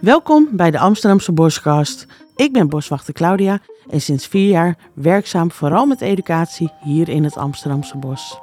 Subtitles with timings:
[0.00, 2.06] Welkom bij de Amsterdamse Boskast.
[2.36, 3.60] Ik ben boswachter Claudia
[3.90, 8.38] en sinds vier jaar werkzaam vooral met educatie hier in het Amsterdamse bos.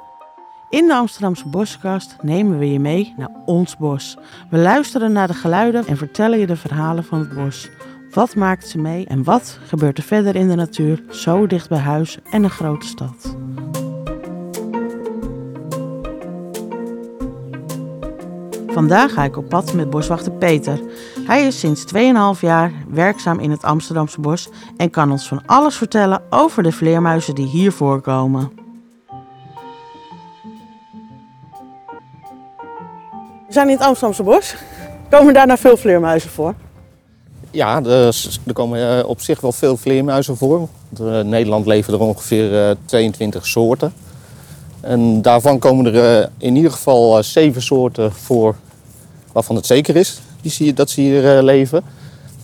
[0.70, 4.16] In de Amsterdamse Boskast nemen we je mee naar ons bos.
[4.50, 7.68] We luisteren naar de geluiden en vertellen je de verhalen van het bos.
[8.10, 11.78] Wat maakt ze mee en wat gebeurt er verder in de natuur, zo dicht bij
[11.78, 13.36] huis en een grote stad?
[18.72, 20.80] Vandaag ga ik op pad met boswachter Peter.
[21.26, 21.84] Hij is sinds
[22.34, 26.72] 2,5 jaar werkzaam in het Amsterdamse bos en kan ons van alles vertellen over de
[26.72, 28.52] vleermuizen die hier voorkomen.
[33.46, 34.54] We zijn in het Amsterdamse bos.
[35.10, 36.54] Komen daar nou veel vleermuizen voor?
[37.50, 40.68] Ja, er, er komen eh, op zich wel veel vleermuizen voor.
[40.98, 43.92] Eh, In Nederland leven er ongeveer eh, 22 soorten.
[44.80, 48.54] En daarvan komen er eh, in ieder geval eh, zeven soorten voor
[49.32, 51.82] waarvan het zeker is die zie je, dat ze hier eh, leven.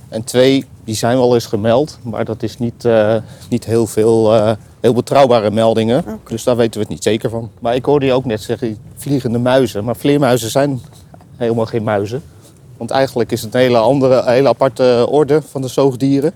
[0.08, 3.16] En twee, die zijn wel eens gemeld, maar dat is niet, eh,
[3.48, 6.05] niet heel veel eh, heel betrouwbare meldingen.
[6.28, 7.50] Dus daar weten we het niet zeker van.
[7.58, 9.84] Maar ik hoorde je ook net zeggen, vliegende muizen.
[9.84, 10.80] Maar vleermuizen zijn
[11.36, 12.22] helemaal geen muizen.
[12.77, 16.33] Want eigenlijk is het een hele, andere, een hele aparte orde van de zoogdieren.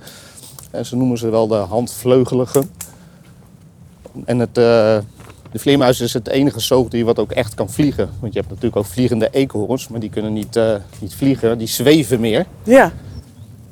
[0.70, 2.70] En ze noemen ze wel de handvleugeligen.
[4.24, 4.58] En het,
[5.52, 8.10] de vleermuis is het enige zoogdier wat ook echt kan vliegen.
[8.20, 11.58] Want je hebt natuurlijk ook vliegende eekhoorns, maar die kunnen niet, eh, niet vliegen.
[11.58, 12.46] Die zweven meer.
[12.62, 12.92] Ja.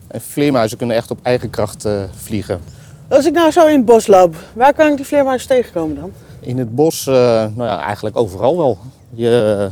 [0.07, 2.61] En vleermuizen kunnen echt op eigen kracht eh, vliegen.
[3.09, 6.13] Als ik nou zo in het bos loop, waar kan ik die vleermuizen tegenkomen dan?
[6.41, 7.15] In het bos, eh,
[7.55, 8.79] nou ja, eigenlijk overal wel.
[9.11, 9.69] Je,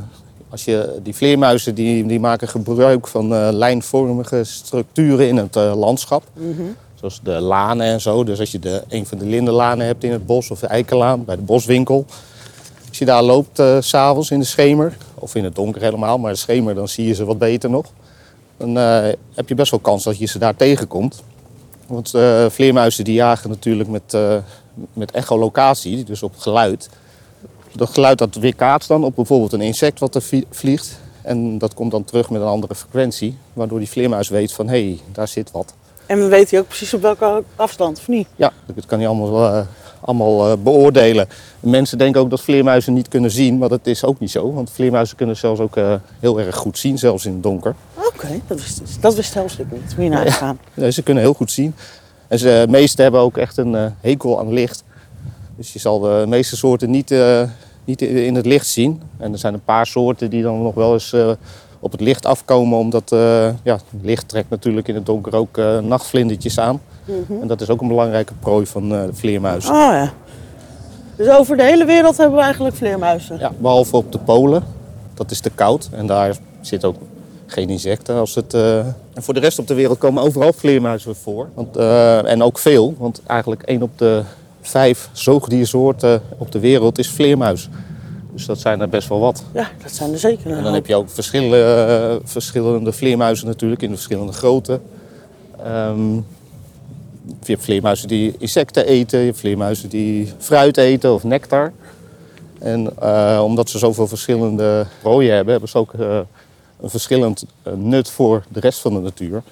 [0.49, 6.23] als je, die vleermuizen die, die maken gebruik van lijnvormige structuren in het landschap.
[7.23, 8.25] De lanen en zo.
[8.25, 11.25] Dus als je de, een van de lindenlanen hebt in het bos of de eikenlaan
[11.25, 12.07] bij de boswinkel.
[12.89, 16.19] Als je daar loopt eh, s s'avonds in de schemer, of in het donker helemaal,
[16.19, 17.87] maar de schemer dan zie je ze wat beter nog.
[18.57, 21.23] Dan eh, heb je best wel kans dat je ze daar tegenkomt.
[21.87, 24.37] Want eh, vleermuizen die jagen natuurlijk met, eh,
[24.93, 26.89] met echolocatie, dus op geluid.
[27.73, 30.99] Dat geluid dat weerkaatst dan op bijvoorbeeld een insect wat er vliegt.
[31.23, 34.85] En dat komt dan terug met een andere frequentie, waardoor die vleermuis weet van hé,
[34.85, 35.75] hey, daar zit wat.
[36.07, 38.29] En we weten ook precies op welke afstand, of niet?
[38.37, 39.67] Ja, dat kan hij allemaal, eh,
[40.01, 41.29] allemaal eh, beoordelen.
[41.61, 44.53] Mensen denken ook dat vleermuizen niet kunnen zien, maar dat is ook niet zo.
[44.53, 47.75] Want vleermuizen kunnen zelfs ook eh, heel erg goed zien, zelfs in het donker.
[47.95, 49.97] Oké, dat wist, dat wist zelfs ik niet.
[49.97, 50.59] Moet je nagaan.
[50.75, 51.75] Nee, ze kunnen heel goed zien.
[52.29, 54.85] En ze, de meeste hebben ook echt een hekel aan licht.
[55.57, 57.15] Dus je zal de meeste soorten niet,
[57.85, 59.03] niet in het licht zien.
[59.19, 61.15] En er zijn een paar soorten die dan nog wel eens
[61.81, 62.79] op het licht afkomen.
[62.79, 66.81] Omdat eh, ja, licht trekt natuurlijk in het donker ook eh, nachtvlindertjes aan.
[67.41, 69.75] En dat is ook een belangrijke prooi van eh, de vleermuizen.
[69.75, 70.13] Oh ja.
[71.17, 73.39] Dus over de hele wereld hebben we eigenlijk vleermuizen.
[73.39, 74.65] Ja, behalve op de polen.
[75.15, 75.89] Dat is te koud.
[75.93, 76.97] En daar zit ook
[77.47, 78.15] geen insecten.
[78.15, 81.49] Als het, En voor de rest op de wereld komen overal vleermuizen voor.
[81.55, 81.77] Want,
[82.27, 82.95] en ook veel.
[82.99, 84.23] Want eigenlijk één op de
[84.61, 87.69] vijf zoogdiersoorten op de wereld is vleermuis.
[88.37, 89.45] Dus dat zijn er best wel wat.
[89.55, 90.51] Ja, dat zijn er zeker.
[90.51, 94.81] En dan heb je ook verschillende, eh, verschillende vleermuizen natuurlijk in de verschillende grootte.
[95.65, 96.15] Ehm,
[97.25, 101.73] je hebt vleermuizen die insecten eten, je hebt vleermuizen die fruit eten of nectar.
[102.59, 106.19] En eh, omdat ze zoveel verschillende prooien hebben, hebben ze ook eh,
[106.81, 109.43] een verschillend nut voor de rest van de natuur.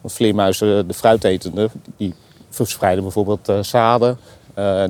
[0.00, 2.14] Want vleermuizen, de fruitetende, die
[2.50, 4.18] verspreiden bijvoorbeeld zaden.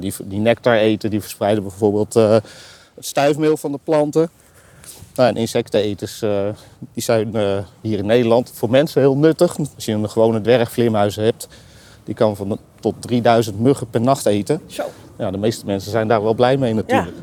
[0.00, 2.17] Die, die nectar eten, die verspreiden bijvoorbeeld
[2.95, 4.31] het stuifmeel van de planten.
[5.15, 6.49] Nou, en insecteneters eh,
[6.95, 9.59] die zijn eh, hier in Nederland voor mensen heel nuttig.
[9.75, 11.49] Als je een gewone dwergvleermuizen hebt,
[12.05, 14.61] die kan van de- tot 3000 muggen per nacht eten.
[14.67, 14.83] Zo.
[15.19, 17.17] Ja, de meeste mensen zijn daar wel blij mee natuurlijk.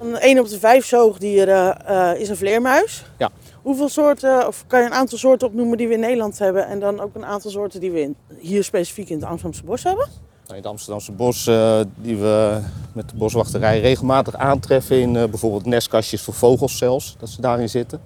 [0.00, 3.04] Een 1 op de 5 zoogdieren eh, is een vleermuis.
[3.18, 3.30] Ja.
[3.62, 6.80] Hoeveel soorten, of kan je een aantal soorten opnoemen die we in Nederland hebben en
[6.80, 10.08] dan ook een aantal soorten die we in, hier specifiek in het Amsterdamse bos hebben?
[10.52, 12.60] In het Amsterdamse bos, eh, die we
[12.92, 17.68] met de boswachterij regelmatig aantreffen in eh, bijvoorbeeld nestkastjes voor vogels zelfs, dat ze daarin
[17.68, 18.00] zitten.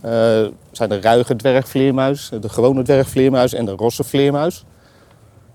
[0.00, 4.64] Eh, zijn de ruige dwergvleermuis, de gewone dwergvleermuis en de rosse vleermuis.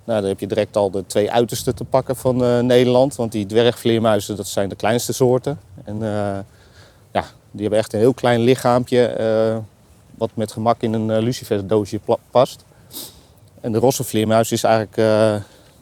[0.06, 3.15] Nou, dan heb je direct al de twee uitersten te pakken van Nederland.
[3.15, 5.60] Want die dwergvleermuizen, dat zijn de kleinste soorten.
[5.83, 6.00] En
[7.12, 9.63] ja, die hebben echt een heel klein lichaampje,
[10.18, 12.00] wat met gemak in een lucifersdoosje
[12.31, 12.63] past.
[13.62, 14.98] En de rosse vleermuis is eigenlijk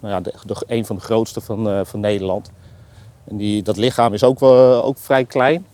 [0.05, 2.51] nou ja, de, de- een van de grootste van, eh, van Nederland.
[3.27, 5.65] En die, dat lichaam is ook, wel, ook vrij klein.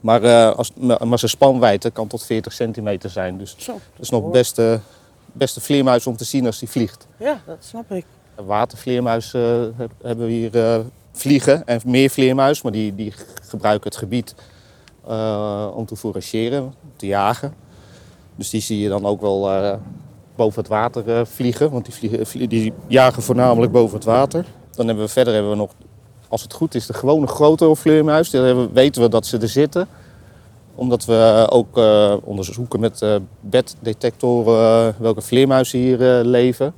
[0.00, 3.38] Maar, eh, als, maar zijn spanwijdte kan tot 40 centimeter zijn.
[3.38, 3.72] Dus Zo.
[3.72, 4.80] dat is nog het beste,
[5.32, 7.06] beste vleermuis om te zien als die vliegt.
[7.18, 8.04] Ja, dat snap ik.
[8.34, 9.42] Watervleermuis eh,
[9.76, 10.78] heb- hebben we hier eh,
[11.12, 13.12] vliegen en meer vleermuis, maar die, die
[13.42, 14.34] gebruiken het gebied
[15.08, 17.54] eh, om te fourageren, te jagen.
[18.36, 19.76] Dus die zie je dan ook wel eh,
[20.36, 21.70] boven het water eh, vliegen.
[21.70, 24.44] Want die, vliegen, vlie- die jagen voornamelijk boven het water.
[24.74, 25.70] Dan hebben we verder hebben we nog,
[26.28, 28.30] als het goed is, de gewone grotere vleermuis.
[28.30, 29.88] Daar weten we dat ze er zitten.
[30.74, 36.74] Omdat we ook eh, onderzoeken met eh, beddetectoren eh, welke vleermuizen hier eh, leven.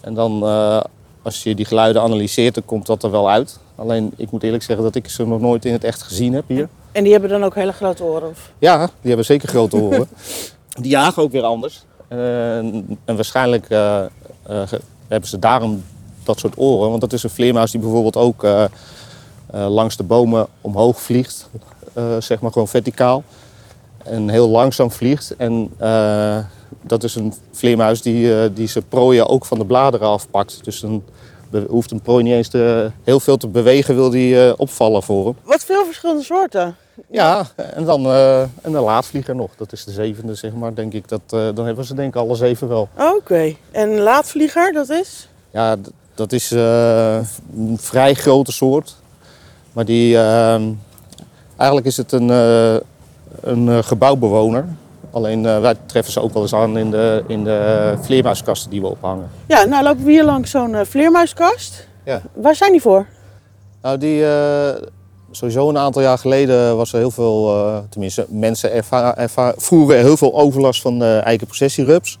[0.00, 0.80] En dan, eh,
[1.22, 3.58] als je die geluiden analyseert, dan komt dat er wel uit.
[3.74, 6.44] Alleen, ik moet eerlijk zeggen dat ik ze nog nooit in het echt gezien heb
[6.48, 6.68] hier.
[6.92, 8.28] En die hebben dan ook hele grote oren?
[8.28, 8.52] Of?
[8.58, 10.08] Ja, die hebben zeker grote oren.
[10.80, 11.84] die jagen ook weer anders.
[12.08, 13.98] En, en waarschijnlijk eh,
[14.42, 14.62] eh,
[15.08, 15.84] hebben ze daarom
[16.24, 16.88] dat soort oren.
[16.88, 18.68] Want dat is een vleermuis die bijvoorbeeld ook eh, eh,
[19.68, 21.48] langs de bomen omhoog vliegt.
[21.92, 23.22] eh, zeg maar gewoon verticaal.
[24.04, 25.36] En heel langzaam vliegt.
[25.36, 26.38] En eh,
[26.82, 30.64] dat is een vleermuis die, eh, die zijn prooien ook van de bladeren afpakt.
[30.64, 30.84] Dus
[31.50, 32.50] be- hoeft een prooi niet eens
[33.04, 35.36] heel veel te bewegen, wil die eh, opvallen voor hem.
[35.44, 36.76] Wat veel verschillende soorten.
[37.10, 39.50] Ja, en dan eh, en de laatvlieger nog.
[39.56, 40.74] Dat is de zevende, zeg maar.
[40.74, 42.88] Denk ik dat, eh, dan hebben ze denk ik alle zeven wel.
[43.16, 43.54] Oké.
[43.70, 45.28] En laadvlieger, dat is?
[45.50, 45.76] Ja,
[46.14, 47.16] dat is eh,
[47.56, 48.96] een vrij grote soort.
[49.72, 50.62] Maar die, ehm,
[51.56, 52.28] eigenlijk is het een,
[53.40, 54.64] een gebouwbewoner.
[55.10, 58.86] Alleen wij treffen ze ook wel eens aan in de, in de vleermuiskasten die we
[58.86, 59.30] ophangen.
[59.46, 61.86] Ja, nou lopen we hier langs zo'n vleermuiskast.
[62.04, 62.22] Ja.
[62.32, 63.06] Waar zijn die voor?
[63.82, 64.24] Nou, die,
[65.36, 69.98] sowieso een aantal jaar geleden was er heel veel, eh, tenminste mensen erva erva voeren
[69.98, 72.18] heel veel overlast van de eikenprocessierups.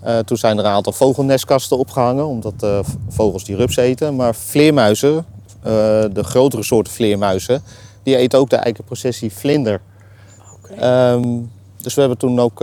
[0.00, 2.78] Eh, toen zijn er een aantal vogelnestkasten opgehangen, omdat eh,
[3.08, 4.16] vogels die rups eten.
[4.16, 5.26] Maar vleermuizen,
[6.12, 7.62] de grotere soorten vleermuizen,
[8.02, 9.80] die eten ook de eikenprocessie vlinder.
[10.78, 11.40] Ehm,
[11.76, 12.58] dus we hebben toen ook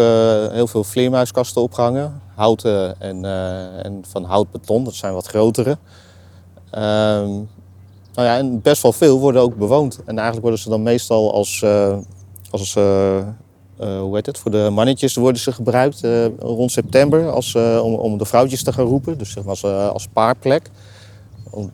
[0.51, 2.21] heel veel vleermuiskasten opgehangen.
[2.35, 3.25] Houten en,
[3.83, 5.77] en van houtbeton, dat zijn wat grotere.
[6.71, 7.29] Ehm,
[8.19, 9.99] nou ja, en best wel veel worden ook bewoond.
[10.05, 11.97] En eigenlijk worden ze dan meestal als, eh,
[12.49, 13.23] als eh, eh,
[13.77, 16.01] hoe heet het, voor de mannetjes worden ze gebruikt
[16.39, 19.17] rond september als, om, om de vrouwtjes te gaan roepen.
[19.17, 19.63] Dus zeg maar als,
[19.93, 20.69] als paarplek.
[21.49, 21.71] Om,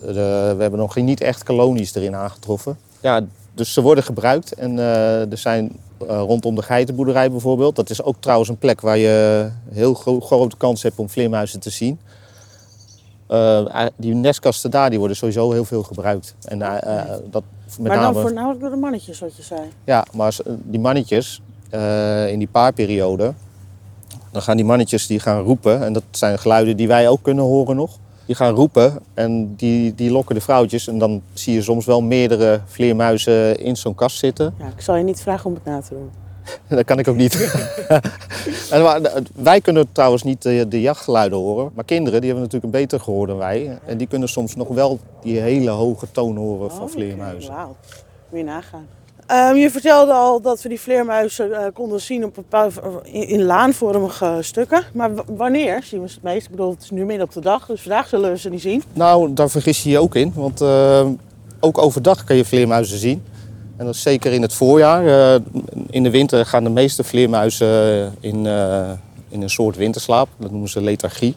[0.00, 2.78] de- we hebben nog geen, niet echt kolonies erin aangetroffen.
[3.00, 3.20] Ja,
[3.54, 4.54] dus ze worden gebruikt.
[4.54, 5.72] En er zijn
[6.08, 7.76] rondom de geitenboerderij bijvoorbeeld.
[7.76, 11.60] Dat is ook trouwens een plek waar je heel gro- grote kans hebt om vleermuizen
[11.60, 11.98] te zien.
[13.26, 16.34] Eh, die nestkasten daar die worden sowieso heel veel gebruikt.
[16.44, 17.42] En eh, eh, dat
[17.78, 18.12] met maar name...
[18.12, 19.60] dan voornamelijk door de mannetjes, wat je zei.
[19.84, 23.34] Ja, maar als, eh, die mannetjes eh, in die paarperiode,
[24.30, 25.84] dan gaan die mannetjes die gaan roepen.
[25.84, 27.98] En dat zijn geluiden die wij ook kunnen horen nog.
[28.26, 30.88] Die gaan roepen en die, die lokken de vrouwtjes.
[30.88, 34.54] En dan zie je soms wel meerdere vleermuizen in zo'n kast zitten.
[34.58, 36.10] Ja, ik zal je niet vragen om het na te doen.
[36.68, 37.34] Dat kan ik ook niet.
[38.70, 39.02] en,
[39.34, 41.70] wij kunnen trouwens niet de, de jachtgeluiden horen.
[41.74, 43.78] Maar kinderen die hebben natuurlijk een beter gehoor dan wij.
[43.86, 47.50] En die kunnen soms nog wel die hele hoge toon horen van Oh, vleermuizen.
[47.50, 47.76] oké, Wauw,
[48.28, 48.86] moet je nagaan.
[49.26, 53.44] Ehm, je vertelde al dat we die vleermuizen eh, konden zien op bepaalde, in, in
[53.44, 54.82] laanvormige stukken.
[54.92, 56.44] Maar wanneer zien we ze het meest?
[56.44, 58.60] Ik bedoel, het is nu midden op de dag, dus vandaag zullen we ze niet
[58.60, 58.82] zien.
[58.92, 60.32] Nou, daar vergis je je ook in.
[60.34, 61.06] Want eh,
[61.60, 63.22] ook overdag kan je vleermuizen zien.
[63.76, 65.06] En dat is zeker in het voorjaar.
[65.34, 65.40] Eh,
[65.90, 68.90] in de winter gaan de meeste vleermuizen in, eh,
[69.28, 70.28] in een soort winterslaap.
[70.36, 71.34] Dat noemen ze lethargie.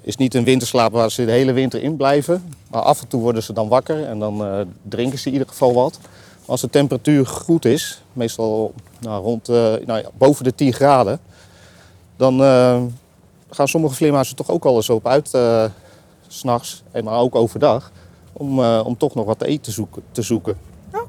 [0.00, 2.54] is niet een winterslaap waar ze de hele winter in blijven.
[2.70, 5.48] Maar af en toe worden ze dan wakker en dan eh, drinken ze in ieder
[5.48, 5.98] geval wat.
[6.44, 9.54] Als de temperatuur goed is, meestal nou, rond, eh,
[9.86, 11.20] nou, ja, boven de 10 graden,
[12.16, 12.82] dan eh,
[13.50, 15.64] gaan sommige vleermuizen toch ook al eens op uit, eh,
[16.26, 17.90] s s'nachts, maar ook overdag,
[18.32, 20.56] om, eh, om toch nog wat te eten te zoeken.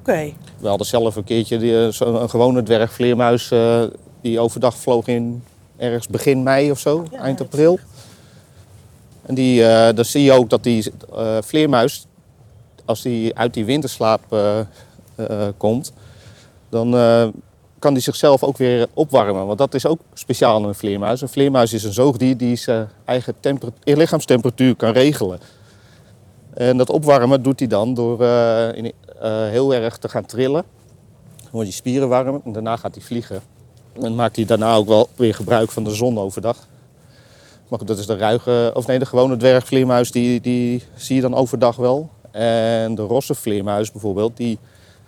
[0.07, 0.33] Oké.
[0.59, 3.83] We hadden zelf een keertje die, eh, zo- een gewone dwergvleermuis eh,
[4.21, 5.43] die overdag vloog in
[5.77, 7.79] ergens begin mei of zo, Ja, eind april.
[9.25, 10.91] En die, eh, dan zie je ook dat die
[11.41, 12.05] vleermuis,
[12.85, 14.21] als die uit die winterslaap
[15.57, 15.93] komt,
[16.69, 16.91] dan
[17.79, 19.45] kan die zichzelf ook weer opwarmen.
[19.45, 21.21] Want dat is ook speciaal aan een vleermuis.
[21.21, 25.39] Een vleermuis is een zoogdier die zijn eigen temper- lichaamstemperatuur kan regelen.
[26.53, 28.23] En dat opwarmen doet hij dan door
[28.73, 28.91] in,
[29.25, 30.63] heel erg te gaan trillen.
[31.37, 33.41] Dan wordt die spieren warm en daarna gaat hij vliegen.
[34.01, 36.67] En maakt hij daarna ook wel weer gebruik van de zon overdag.
[37.67, 41.21] Maar goed, dat is de ruige, of nee, de gewone dwergvleermuis, die, die zie je
[41.21, 42.09] dan overdag wel.
[42.31, 44.59] En de rosse vleermuis bijvoorbeeld, die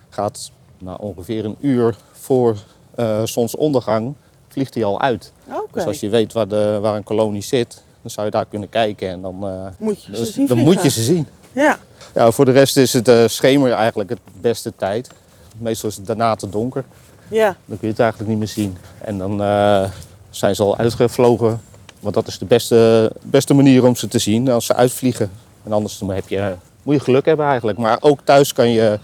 [0.09, 2.57] gaat nou, ongeveer een uur voor
[2.95, 4.13] eh, zonsondergang,
[4.47, 5.33] vliegt hij al uit.
[5.71, 8.69] Dus als je weet waar, de, waar een kolonie zit, dan zou je daar kunnen
[8.69, 11.27] kijken en dan, eh, Moet je dus- dan moet je ze zien.
[11.51, 11.79] Ja.
[12.13, 15.09] Ja, voor de rest is het eh, schemer eigenlijk het beste tijd.
[15.57, 16.83] Meestal is het daarna te donker.
[17.27, 17.45] Ja.
[17.65, 18.77] Dan kun je het eigenlijk niet meer zien.
[18.97, 19.89] En dan eh,
[20.29, 21.61] zijn ze al uitgevlogen.
[21.99, 25.31] Want dat is de beste, beste manier om ze te zien, als ze uitvliegen.
[25.63, 27.77] En anders dan heb je, moet je geluk hebben eigenlijk.
[27.77, 28.99] Maar ook thuis kan je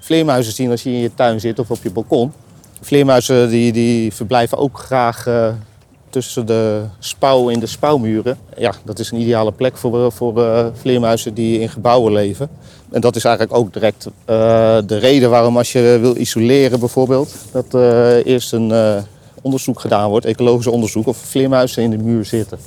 [0.00, 2.32] vleermuizen zien als je in je tuin zit of op je balkon.
[2.80, 5.52] Vleermuizen die, die verblijven ook graag eh,
[6.10, 8.38] tussen de spouw in de spouwmuren.
[8.56, 12.48] Ja, dat is een ideale plek voor, eh, voor eh, vleermuizen die in gebouwen leven.
[12.90, 17.34] En dat is eigenlijk ook direct eh, de reden waarom als je wil isoleren bijvoorbeeld...
[17.52, 19.04] dat eh, eerst een
[19.42, 21.06] onderzoek gedaan wordt, ecologisch onderzoek...
[21.06, 22.58] of vleermuizen in de muur zitten.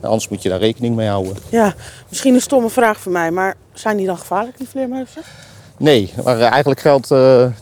[0.00, 1.36] Anders moet je daar rekening mee houden.
[1.48, 1.74] Ja,
[2.08, 5.22] misschien een stomme vraag van mij, maar zijn die dan gevaarlijk, die vleermuizen?
[5.76, 7.08] Nee, maar eigenlijk geldt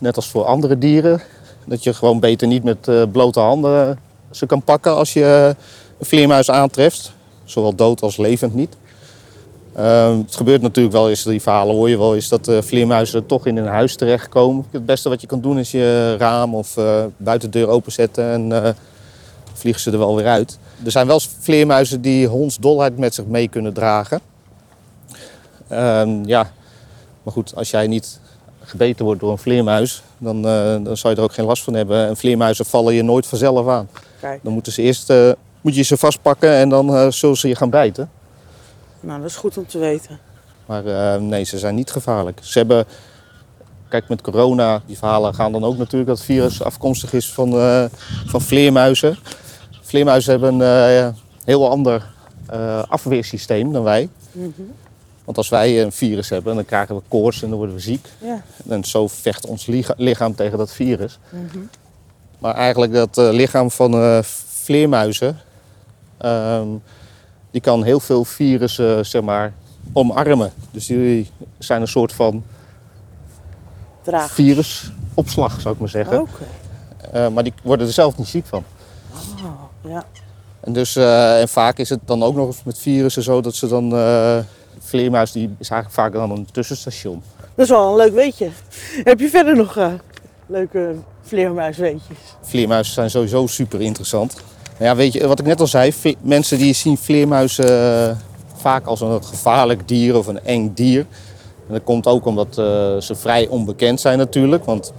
[0.01, 1.21] net als voor andere dieren...
[1.67, 3.99] dat je gewoon beter niet met blote handen
[4.31, 5.65] ze kan pakken als je eh,
[5.99, 7.13] een vleermuis aantreft.
[7.45, 8.77] Zowel dood als levend niet.
[9.75, 13.27] Ehm, het gebeurt natuurlijk wel eens, die verhalen hoor je wel eens, dat uh, vleermuizen
[13.27, 14.65] toch in een huis terechtkomen.
[14.71, 18.69] Het beste wat je kan doen is je raam of uh, buitendeur openzetten en uh,
[19.53, 20.59] vliegen ze er wel weer uit.
[20.85, 24.21] Er zijn wel vleermuizen die hondsdolheid met zich mee kunnen dragen.
[25.69, 26.53] Ehm, ja,
[27.23, 28.21] maar goed, als jij niet
[28.61, 30.43] gebeten wordt door een vleermuis, dan,
[30.83, 32.07] dan zou je er ook geen last van hebben.
[32.07, 33.89] En vleermuizen vallen je nooit vanzelf aan.
[34.21, 37.49] Kijk, Dan moeten ze eerst uh, moet je ze vastpakken en dan uh, zullen ze
[37.49, 38.11] je gaan bijten.
[39.01, 40.19] nou dat is goed om te weten.
[40.67, 42.39] Maar uh, nee, ze zijn niet gevaarlijk.
[42.43, 42.85] Ze hebben,
[43.89, 47.51] kijk met corona, die verhalen gaan dan ook natuurlijk dat het virus afkomstig is van,
[48.27, 49.17] van vleermuizen.
[49.83, 52.07] Vleermuizen hebben een heel ander
[52.89, 54.09] afweersysteem dan wij.
[54.33, 54.51] Mhm.
[55.25, 58.07] Want als wij een virus hebben, dan krijgen we koorts en dan worden we ziek.
[58.19, 58.43] Ja.
[58.69, 61.19] En zo vecht ons licha- lichaam tegen dat virus.
[61.31, 61.59] Mhm.
[62.39, 64.19] Maar eigenlijk dat eh, lichaam van eh,
[64.63, 65.39] vleermuizen,
[66.19, 66.67] ehm,
[67.51, 69.53] die kan heel veel virussen zeg maar,
[69.93, 70.53] omarmen.
[70.71, 72.45] Dus die zijn een soort van
[74.03, 74.31] Draag.
[74.31, 76.27] virusopslag, zou ik maar zeggen.
[77.13, 78.65] Eh, maar die worden er zelf niet ziek van.
[79.45, 80.05] Oh, ja.
[80.61, 83.69] En, dus, en vaak is het dan ook nog eens met virussen zo dat ze
[83.69, 83.93] dan...
[83.93, 84.39] eh
[84.89, 87.23] vleermuis die is eigenlijk vaak dan een tussenstation.
[87.55, 88.51] Dat is wel een leuk weetje.
[89.05, 89.93] Heb je verder nog eh,
[90.49, 92.19] leuke vleermuisweetjes?
[92.41, 94.35] Vleermuizen zijn sowieso super interessant.
[94.79, 97.69] Nou ja, weet je, wat ik net al zei, mensen die zien vleermuizen
[98.09, 98.17] eh,
[98.55, 101.07] vaak als een gevaarlijk dier of een eng dier.
[101.67, 104.93] En dat komt ook omdat eh, ze vrij onbekend zijn natuurlijk, want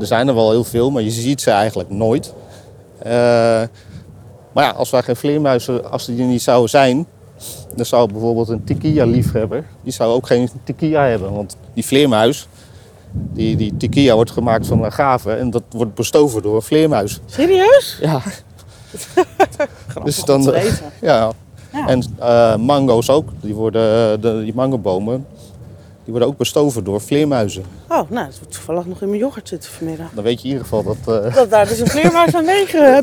[0.00, 2.34] er zijn er wel heel veel, maar je ziet ze eigenlijk nooit.
[2.98, 3.12] Eh,
[4.52, 7.06] maar ja, als wij geen vleermuizen, als die er niet zouden zijn,
[7.74, 11.32] dan zou bijvoorbeeld een tequila-liefhebber, die zou ook geen tequila hebben.
[11.32, 12.48] Want die vleermuis,
[13.12, 17.20] die, die tequila wordt gemaakt van agave en dat wordt bestoven door een vleermuis.
[17.26, 17.98] Serieus?
[18.00, 18.20] Ja.
[20.04, 20.78] dus dan, weten.
[21.00, 21.32] ja.
[21.72, 21.86] Ja.
[21.88, 25.26] En eh, mango's ook, die, worden, de, die mangobomen,
[26.04, 27.62] die worden ook bestoven door vleermuizen.
[27.88, 30.06] Oh, nou, dat wordt toevallig nog in mijn yoghurt zitten vanmiddag.
[30.14, 31.22] Dan weet je in ieder geval dat...
[31.24, 32.44] eh, Dat daar dus een vleermuis aan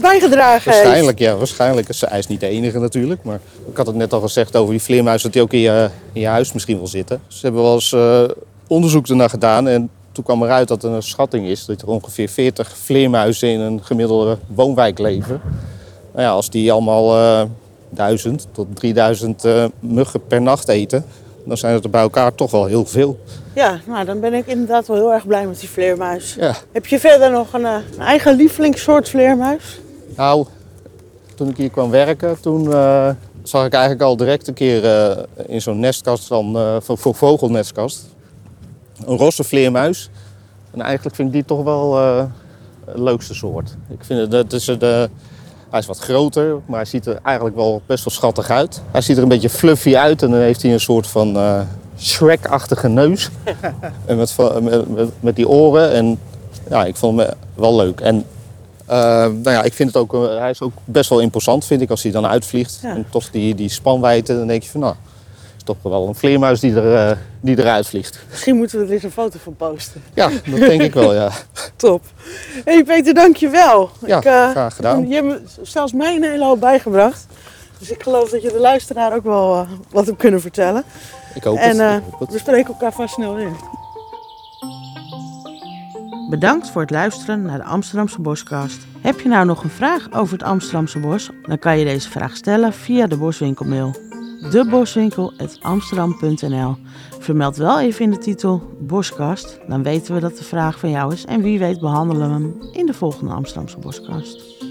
[0.01, 0.83] bijgedragen heeft.
[0.83, 1.87] waarschijnlijk, ja, waarschijnlijk.
[1.99, 3.39] Hij is niet de enige natuurlijk, maar
[3.69, 6.21] ik had het net al gezegd over die vleermuizen, dat die ook in je, in
[6.21, 7.21] je huis misschien wel zitten.
[7.27, 8.23] Ze hebben wel eens eh,
[8.67, 9.89] onderzoek ernaar gedaan en
[10.19, 13.83] toen kwam eruit dat er een schatting is dat er ongeveer 40 vleermuizen in een
[13.83, 15.41] gemiddelde woonwijk leven.
[16.11, 17.41] Nou ja, als die allemaal eh
[17.89, 21.05] 1000 tot 3000 eh, muggen per nacht eten,
[21.45, 23.19] dan zijn het er bij elkaar toch wel heel veel.
[23.55, 26.35] Ja, nou, dan ben ik inderdaad wel heel erg blij met die vleermuis.
[26.39, 29.79] Ja, Heb je verder nog een, eh, een eigen lievelingssoort vleermuis?
[30.15, 30.45] nou,
[31.35, 32.63] toen ik hier kwam werken, toen
[33.43, 34.83] zag ik eigenlijk al direct een keer
[35.47, 38.17] in zo'n nestkast van, van, voor vogelnestkast.
[39.05, 40.09] Een rosse vleermuis.
[40.71, 42.25] En eigenlijk vind ik die toch wel eh,
[42.85, 43.75] het leukste soort.
[43.87, 45.09] Ik vind het, het is de,
[45.69, 48.81] hij is wat groter, maar hij ziet er eigenlijk wel best wel schattig uit.
[48.91, 51.61] Hij ziet er een beetje fluffy uit en dan heeft hij een soort van eh
[52.01, 53.29] Shrek-achtige neus.
[54.05, 54.35] en met,
[55.19, 55.91] met, die oren.
[55.91, 56.19] En
[56.69, 57.99] ja, ik vond hem wel leuk.
[57.99, 58.25] En
[58.85, 61.81] eh, nou ja, ik vind het ook, eh, hij is ook best wel imposant, vind
[61.81, 62.79] ik, als hij dan uitvliegt.
[62.81, 62.95] Ja.
[62.95, 64.95] En toch die, die spanwijdte, dan denk je van, nou,
[65.59, 68.19] is toch wel een vleermuis die, er, eh, die eruit vliegt.
[68.29, 70.03] Misschien moeten we er eens een foto van posten.
[70.13, 71.29] Ja, dat denk ik wel, ja.
[71.75, 72.03] Top.
[72.65, 73.89] Hé hey Peter, dankjewel.
[74.05, 75.07] Ja, ik, eh, graag gedaan.
[75.07, 77.27] Je hebt me zelfs mij een hele hoop bijgebracht.
[77.79, 80.83] Dus ik geloof dat je de luisteraar ook wel eh, wat hebt kunnen vertellen.
[81.35, 81.97] Ik hoop En het.
[81.97, 82.31] ik hoop het.
[82.31, 83.51] we spreken elkaar vast snel weer.
[86.29, 88.77] Bedankt voor het luisteren naar de Amsterdamse Boskast.
[89.01, 91.29] Heb je nou nog een vraag over het Amsterdamse bos?
[91.47, 94.08] Dan kan je deze vraag stellen via de Boswinkelmail.
[94.51, 96.75] deboswinkel.amsterdam.nl
[97.19, 99.59] Vermeld wel even in de titel Boskast.
[99.67, 101.25] Dan weten we dat de vraag van jou is.
[101.25, 104.67] En wie weet behandelen we hem in de volgende Amsterdamse Boskast.